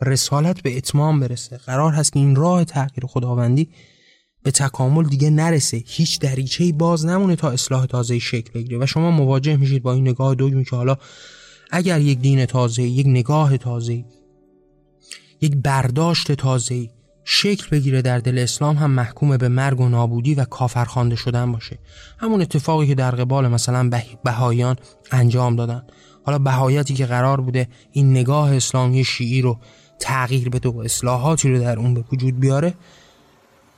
[0.01, 1.57] رسالت به اتمام برسه.
[1.57, 3.69] قرار هست که این راه تغییر خداوندی
[4.43, 5.83] به تکامل دیگه نرسه.
[5.87, 8.79] هیچ دریچه باز نمونه تا اصلاح تازه شکل بگیره.
[8.79, 10.97] و شما مواجه میشید با این نگاه دوگمی که حالا
[11.71, 14.05] اگر یک دین تازه یک نگاه تازه
[15.41, 16.89] یک برداشت تازه
[17.23, 21.79] شکل بگیره در دل اسلام هم محکوم به مرگ و نابودی و کافرخوانده شدن باشه.
[22.17, 23.89] همون اتفاقی که در قبال مثلا
[24.23, 24.75] بهاییان
[25.11, 25.83] انجام دادن.
[26.25, 29.59] حالا بهایتی که قرار بوده این نگاه اسلامی شیعی رو
[29.99, 32.73] تغییر بده و اصلاحاتی رو در اون به وجود بیاره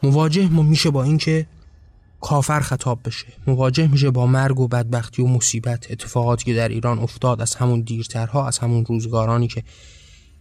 [0.04, 1.48] مواجه میشه با اینکه
[2.22, 3.28] کافر خطاب بشه.
[3.48, 5.92] مواجه میشه با مرگ و بدبختی و مصیبت.
[5.92, 9.64] اتفاقاتی که در ایران افتاد از همون دیرترها از همون روزگارانی که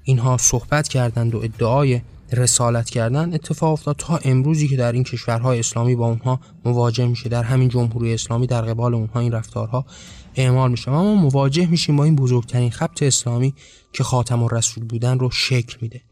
[0.04, 2.00] اینها صحبت کردند و ادعای
[2.32, 7.28] رسالت کردن اتفاق افتاد تا امروزی که در این کشورهای اسلامی با اونها مواجه میشه.
[7.28, 9.86] در همین جمهوری اسلامی در قبال اونها این رفتارها
[10.34, 10.90] اعمال میشه.
[10.90, 13.54] اما مواجه میشیم با این بزرگترین خبت اسلامی
[13.92, 14.48] که خاتم و
[14.88, 16.05] بودن رو شکل میده.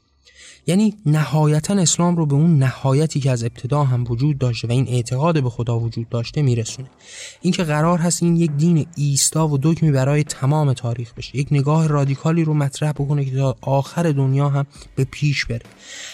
[0.66, 4.88] یعنی نهایتا اسلام رو به اون نهایتی که از ابتدا هم وجود داشته و این
[4.88, 6.88] اعتقاد به خدا وجود داشته میرسونه.
[7.40, 11.36] اینکه قرار هست این یک دین ایستا و دکمی برای تمام تاریخ بشه.
[11.36, 15.62] یک نگاه رادیکالی رو مطرح بکنه که تا آخر دنیا هم به پیش بره.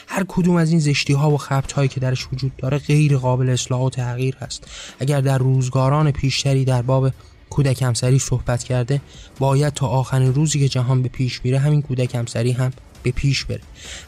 [0.06, 3.48] هر کدوم از این زشتی ها و خبت هایی که درش وجود داره غیر قابل
[3.48, 4.64] اصلاح و تغییر هست.
[5.00, 7.12] اگر در روزگاران پیشتری در باب
[7.50, 9.00] کودک همسری صحبت کرده
[9.38, 13.44] باید تا آخرین روزی که جهان به پیش میره همین کودک همسری هم به پیش
[13.44, 13.60] بره.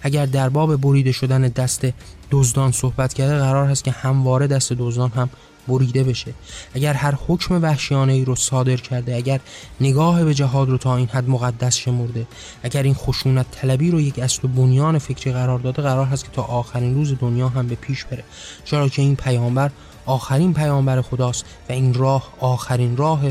[0.03, 1.87] اگر در باب بریده شدن دست
[2.31, 5.31] دزدان صحبت کرده قرار هست که همواره دست دزدان هم
[5.69, 6.35] بریده بشه.
[6.75, 9.41] اگر هر حکم وحشیانه ای رو صادر کرده اگر
[9.81, 12.27] نگاه به جهاد رو تا این حد مقدس شمرده
[12.63, 16.43] اگر این خشونت طلبی رو یک اصل بنیان فکری قرار داده قرار هست که تا
[16.43, 18.25] آخرین روز دنیا هم به پیش بره.
[18.65, 19.71] چرا که این پیامبر
[20.07, 23.23] آخرین پیامبر خداست و این راه آخرین راه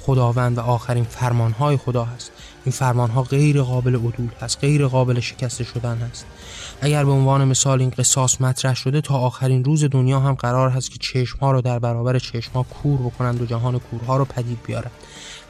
[0.00, 2.30] خداوند و آخرین فرمانهای خدا هست.
[2.64, 6.26] این فرمان ها غیر قابل عدول هست غیر قابل شکسته شدن هست.
[6.80, 10.90] اگر به عنوان مثال این قصاص مطرح شده تا آخرین روز دنیا هم قرار هست
[10.90, 14.58] که چشم ها رو در برابر چشم ها کور بکنند و جهان کورها رو پدید
[14.66, 14.90] بیارند.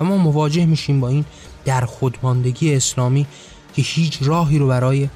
[0.00, 1.24] ما مواجه میشیم با این
[1.64, 3.26] در خودماندگی اسلامی
[3.74, 5.08] که هیچ راهی رو برای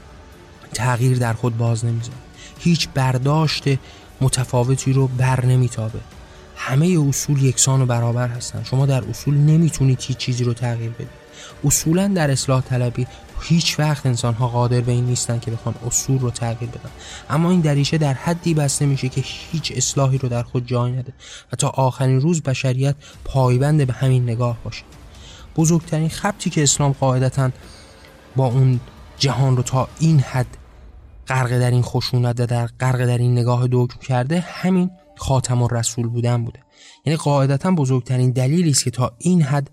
[0.74, 2.18] تغییر در خود باز نمی‌ذاره.
[2.58, 3.64] هیچ برداشت
[4.20, 6.00] متفاوتی رو بر نمیتابه.
[6.56, 8.62] همه اصول یکسان و برابر هستن.
[8.62, 11.23] شما در اصول نمی‌تونید هیچ چیزی رو تغییر بدید.
[11.64, 13.06] اصولا در اصلاح طلبی
[13.42, 16.90] هیچ وقت انسان ها قادر به این نیستن که بخوان اصول رو تغییر بدن.
[17.30, 21.12] اما این دریشه در حدی بسته میشه که هیچ اصلاحی رو در خود جای نده
[21.52, 22.94] و تا آخرین روز بشریت
[23.24, 24.82] پایبند به همین نگاه باشه.
[25.56, 27.50] بزرگترین خبتی که اسلام قاعدتا
[28.36, 28.80] با اون
[29.18, 30.56] جهان رو تا این حد
[31.28, 36.06] غرق در این خشونت در غرق در این نگاه دکم کرده همین خاتم و رسول
[36.06, 36.60] بودن بوده.
[37.04, 39.70] یعنی قاعدتا بزرگترین دلیلی است که تا این حد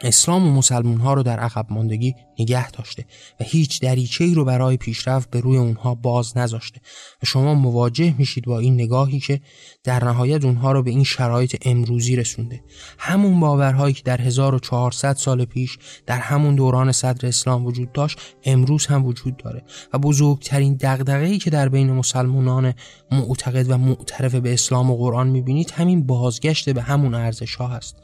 [0.00, 3.04] اسلام و مسلمون ها رو در عقب ماندگی نگه داشته
[3.40, 6.80] و هیچ دریچه ای رو برای پیشرفت به روی اونها باز نذاشته.
[7.22, 9.40] و شما مواجه میشید با این نگاهی که
[9.84, 12.62] در نهایت اونها رو به این شرایط امروزی رسونده.
[12.98, 18.86] همون باورهایی که در 1400 سال پیش در همون دوران صدر اسلام وجود داشت امروز
[18.86, 19.62] هم وجود داره.
[19.92, 22.74] و بزرگترین دغدغه‌ای که در بین مسلمانان
[23.10, 27.96] معتقد و معترف به اسلام و قرآن می‌بینید همین بازگشت به همون ارزش ها هست.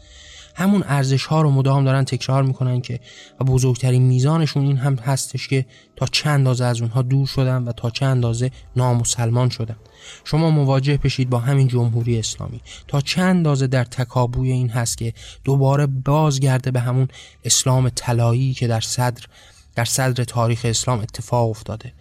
[0.60, 3.00] همون ارزش ها رو مدام دارن تکرار می‌کنن که
[3.40, 7.72] و بزرگترین میزانشون این هم هستش که تا چند اندازه از اونها دور شدن و
[7.72, 9.76] تا چند اندازه نامسلمان شدن.
[10.24, 12.60] شما مواجه بشید با همین جمهوری اسلامی.
[12.88, 15.12] تا چند اندازه در تکابوی این هست که
[15.44, 17.08] دوباره بازگرده به همون
[17.44, 19.26] اسلام طلایی که در صدر
[19.74, 21.92] در صدر تاریخ اسلام اتفاق افتاده.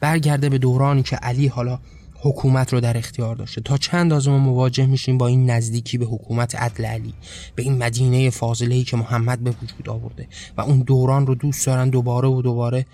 [0.00, 1.78] برگرده به دورانی که علی حالا
[2.24, 3.60] حکومت رو در اختیار داشته.
[3.60, 7.14] تا چند از ما مواجه میشیم با این نزدیکی به حکومت عدل علی
[7.54, 11.90] به این مدینه فاضله که محمد به وجود آورده و اون دوران رو دوست دارن
[11.90, 12.86] دوباره و دوباره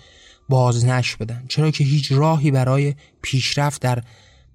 [0.49, 1.45] بازنش بدن.
[1.47, 4.03] چرا که هیچ راهی برای پیشرفت در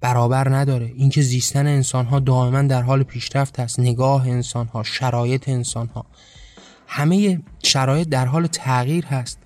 [0.01, 0.93] برابر نداره.
[0.97, 6.05] اینکه زیستن انسان ها دائما در حال پیشرفت هست نگاه انسان ها شرایط انسان ها
[6.87, 9.39] همه شرایط در حال تغییر هست.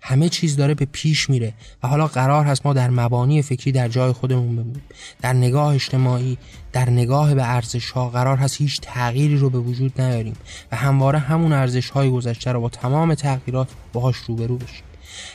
[0.00, 3.88] همه چیز داره به پیش میره و حالا قرار هست ما در مبانی فکری در
[3.88, 4.82] جای خودمون بمونیم.
[5.22, 6.38] در نگاه اجتماعی
[6.72, 10.36] در نگاه به ارزش ها قرار هست هیچ تغییری رو به وجود نیاریم
[10.72, 14.82] و همواره همون ارزش های گذشته رو با تمام تغییرات باهاش روبرو بشیم.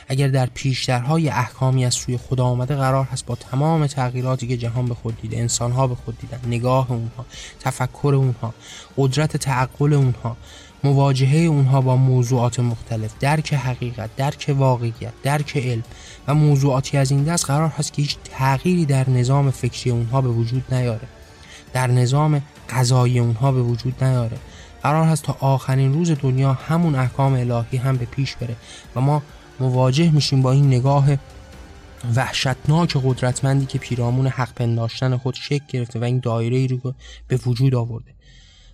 [0.08, 4.86] اگر در پیشترهای احکامی از سوی خدا آمده قرار هست با تمام تغییراتی که جهان
[4.86, 7.26] به خود دیده انسانها به خود دیدن نگاه اونها
[7.60, 8.54] تفکر اونها
[8.96, 10.36] قدرت تعقل اونها
[10.84, 15.82] مواجهه اونها با موضوعات مختلف درک حقیقت درک واقعیت درک علم
[16.28, 20.28] و موضوعاتی از این دست قرار هست که هیچ تغییری در نظام فکری اونها به
[20.28, 21.08] وجود نیاره.
[21.72, 24.36] در نظام قضایی اونها به وجود نیاره.
[24.82, 28.56] قرار هست تا آخرین روز دنیا همون احکام الهی هم به پیش بره
[28.96, 29.22] و ما
[29.60, 31.06] مواجه میشیم با این نگاه
[32.16, 36.94] وحشتناک قدرتمندی که پیرامون حق پنداشتن خود شکل گرفته و این دایره ای رو
[37.28, 38.13] به وجود آورده.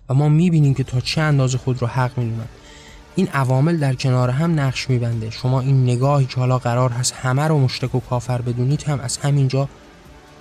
[0.09, 2.47] و ما می‌بینیم که تا چه اندازه خود رو حق می‌دونن.
[3.15, 5.29] این عوامل در کنار هم نقش میبنده.
[5.29, 9.17] شما این نگاهی که حالا قرار هست همه رو مشتک و کافر بدونید هم از
[9.17, 9.69] همینجا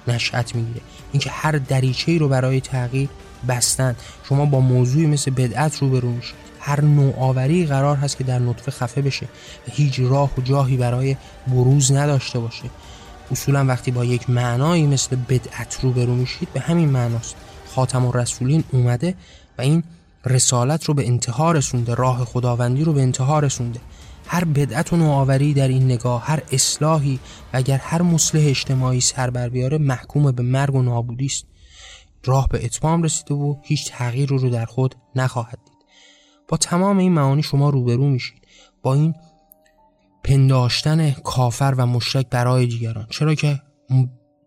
[0.08, 0.80] نشأت می‌گیره.
[1.12, 3.08] اینکه هر دریچه ای رو برای تغییر
[3.48, 3.96] بستن.
[4.28, 6.34] شما با موضوعی مثل بدعت روبرو میشید.
[6.60, 9.26] هر نوآوری قرار هست که در نطفه خفه بشه
[9.68, 12.64] و هیچ راه و جاهی برای بروز نداشته باشه.
[13.30, 17.34] اصولا وقتی با یک معنایی مثل بدعت روبرو میشید به همین معناست.
[17.74, 19.14] خاتم الرسولین اومده
[19.60, 19.84] این
[20.26, 23.80] رسالت رو به انتها رسونده راه خداوندی رو به انتها رسونده.
[24.26, 27.20] هر بدعت و نوآوری در این نگاه هر اصلاحی
[27.52, 31.44] و اگر هر مصلح اجتماعی سر بر بیاره محکوم به مرگ و نابودی است.
[32.24, 35.78] راه به اتمام رسیده و هیچ تغییر رو در خود نخواهد دید.
[36.48, 38.42] با تمام این معانی شما روبرو میشید.
[38.82, 39.14] با این
[40.24, 43.60] پنداشتن کافر و مشرک برای دیگران چرا که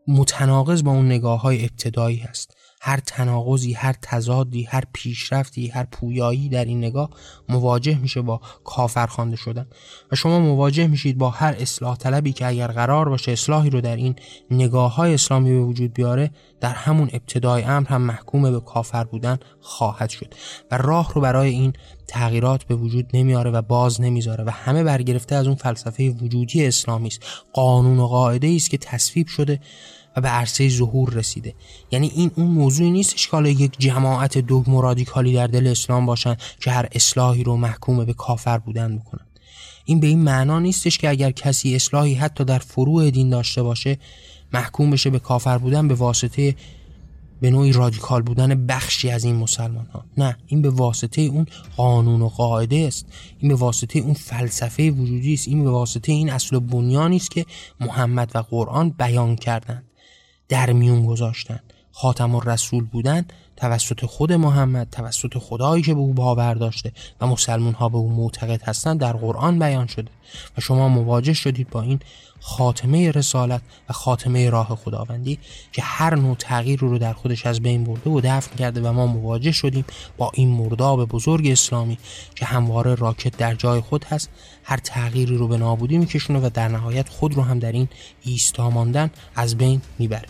[0.08, 2.56] متناقض با اون نگاه های ابتدایی هست.
[2.86, 7.10] هر تناقضی هر تضادی هر پیشرفتی هر پویایی در این نگاه
[7.50, 9.68] مواجه میشه با کافر خوانده شدن.
[10.12, 13.96] و شما مواجه میشید با هر اصلاح طلبی که اگر قرار باشه اصلاحی رو در
[13.96, 14.16] این
[14.52, 19.38] نگاه های اسلامی به وجود بیاره در همون ابتدای امر هم محکوم به کافر بودن
[19.62, 20.34] خواهد شد.
[20.72, 21.74] و راه رو برای این
[22.08, 27.08] تغییرات به وجود نمیاره و باز نمی‌ذاره و همه برگرفته از اون فلسفه وجودی اسلامی
[27.08, 27.20] است.
[27.54, 29.60] قانون و قاعده است که تصویب شده
[30.18, 31.54] و به عرصه ظهور رسیده.
[31.92, 36.72] یعنی این اون موضوعی نیستش که یک جماعت دوگم رادیکالی در دل اسلام باشن که
[36.72, 39.26] هر اصلاحی رو محکوم به کافر بودن بکنن.
[39.86, 43.98] این به این معنا نیستش که اگر کسی اصلاحی حتی در فروع دین داشته باشه
[44.54, 46.56] محکوم بشه به کافر بودن به واسطه
[47.42, 51.46] به نوعی رادیکال بودن بخشی از این مسلمان ها نه این به واسطه اون
[51.78, 53.06] قانون و قاعده است.
[53.40, 55.48] این به واسطه اون فلسفه وجودی است.
[55.48, 57.46] این به واسطه این اصل و بنیانی است که
[57.80, 59.84] محمد و قرآن بیان کردند.
[60.50, 61.60] در میون گذاشتن.
[61.92, 63.26] خاتم الرسول بودن
[63.58, 68.10] توسط خود محمد توسط خدایی که به او باور داشته و مسلمون ها به او
[68.10, 70.12] معتقد هستند در قرآن بیان شده.
[70.58, 72.00] و شما مواجه شدید با این
[72.46, 75.40] خاتمه رسالت و خاتمه راه خداوندی
[75.72, 79.06] که هر نوع تغییر رو در خودش از بین برده و دفن کرده و ما
[79.08, 79.86] مواجه شدیم
[80.18, 81.98] با این مرداب بزرگ اسلامی
[82.36, 84.30] که همواره راکت در جای خود هست
[84.64, 87.88] هر تغییری رو به نابودی میکشونه و در نهایت خود رو هم در این
[88.24, 90.28] ایستا ماندن از بین می‌بره.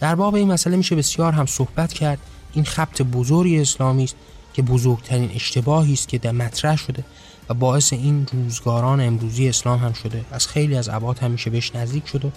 [0.00, 2.18] در باب این مسئله میشه بسیار هم صحبت کرد.
[2.54, 4.16] این خبت بزرگی اسلامی است
[4.54, 7.04] که بزرگترین اشتباهی است که در مطرح شده.
[7.48, 10.24] و باعث این روزگاران امروزی اسلام هم شده.
[10.32, 12.30] از خیلی از ابعاد همیشه بهش نزدیک شد و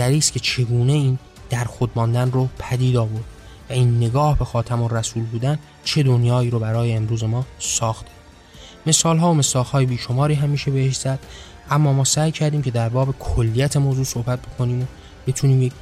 [0.00, 1.18] است که چگونه این
[1.50, 3.24] در خود ماندن رو پدید آورد
[3.70, 8.10] و این نگاه به خاتم و رسول بودن چه دنیایی رو برای امروز ما ساخته.
[8.86, 11.18] مثال ها و مساخ های بیشماری همیشه بهش زد
[11.70, 14.86] اما ما سعی کردیم که در باب کلیت موضوع صحبت بکنیم و
[15.26, 15.72] بتونیم یک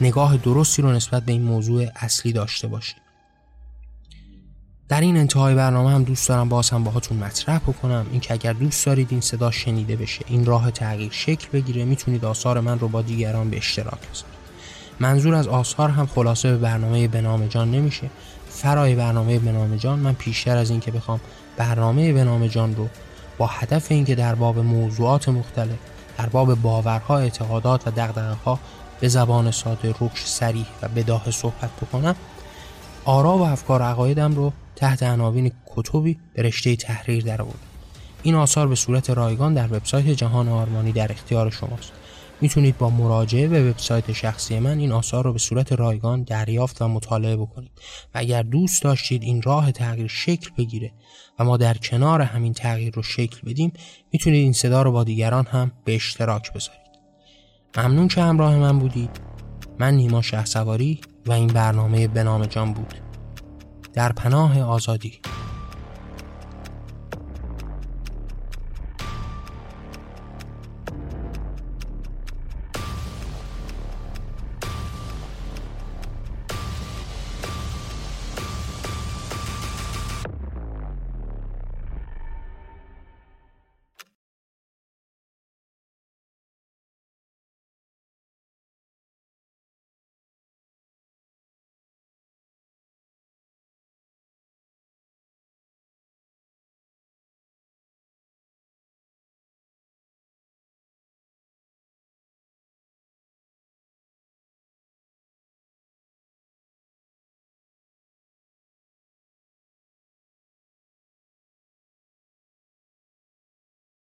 [0.00, 2.96] نگاه درستی رو نسبت به این موضوع اصلی داشته باشیم.
[4.88, 8.06] در این انتهای برنامه هم دوست دارم باز هم باهاتون مطرح بکنم.
[8.10, 12.60] اینکه اگر دوست دارید این صدا شنیده بشه این راه تغییر شکل بگیره می‌تونید آثار
[12.60, 14.36] من رو با دیگران به اشتراک بذارید.
[15.00, 18.10] منظور از آثار هم خلاصه به برنامه بنام جان نمیشه.
[18.48, 21.20] فرای برنامه بنام جان من پیشتر از اینکه بخوام
[21.56, 22.88] برنامه بنام جان رو
[23.38, 25.78] با هدف اینکه در باب موضوعات مختلف
[26.18, 28.58] در باب باورها اعتقادات و دغدغه ها
[29.00, 32.16] به زبان ساده رکش سریح و بداه صحبت بکنم
[33.08, 37.58] آرا و افکار عقایدم رو تحت عناوین کتبی به رشته تحریر در آوردم
[38.22, 41.92] این آثار به صورت رایگان در وبسایت جهان آرمانی در اختیار شماست.
[42.40, 46.88] می‌تونید با مراجعه به وبسایت شخصی من این آثار رو به صورت رایگان دریافت و
[46.88, 47.70] مطالعه بکنید
[48.14, 50.92] و اگر دوست داشتید این راه تغییر شکل بگیره
[51.38, 53.72] و ما در کنار همین تغییر رو شکل بدیم
[54.12, 56.80] می‌تونید این صدا رو با دیگران هم به اشتراک بذارید.
[57.76, 59.10] ممنون که همراه من بودید.
[59.78, 62.94] من نیما شه سواری و این برنامه به نام جان بود.
[63.94, 65.20] در پناه آزادی.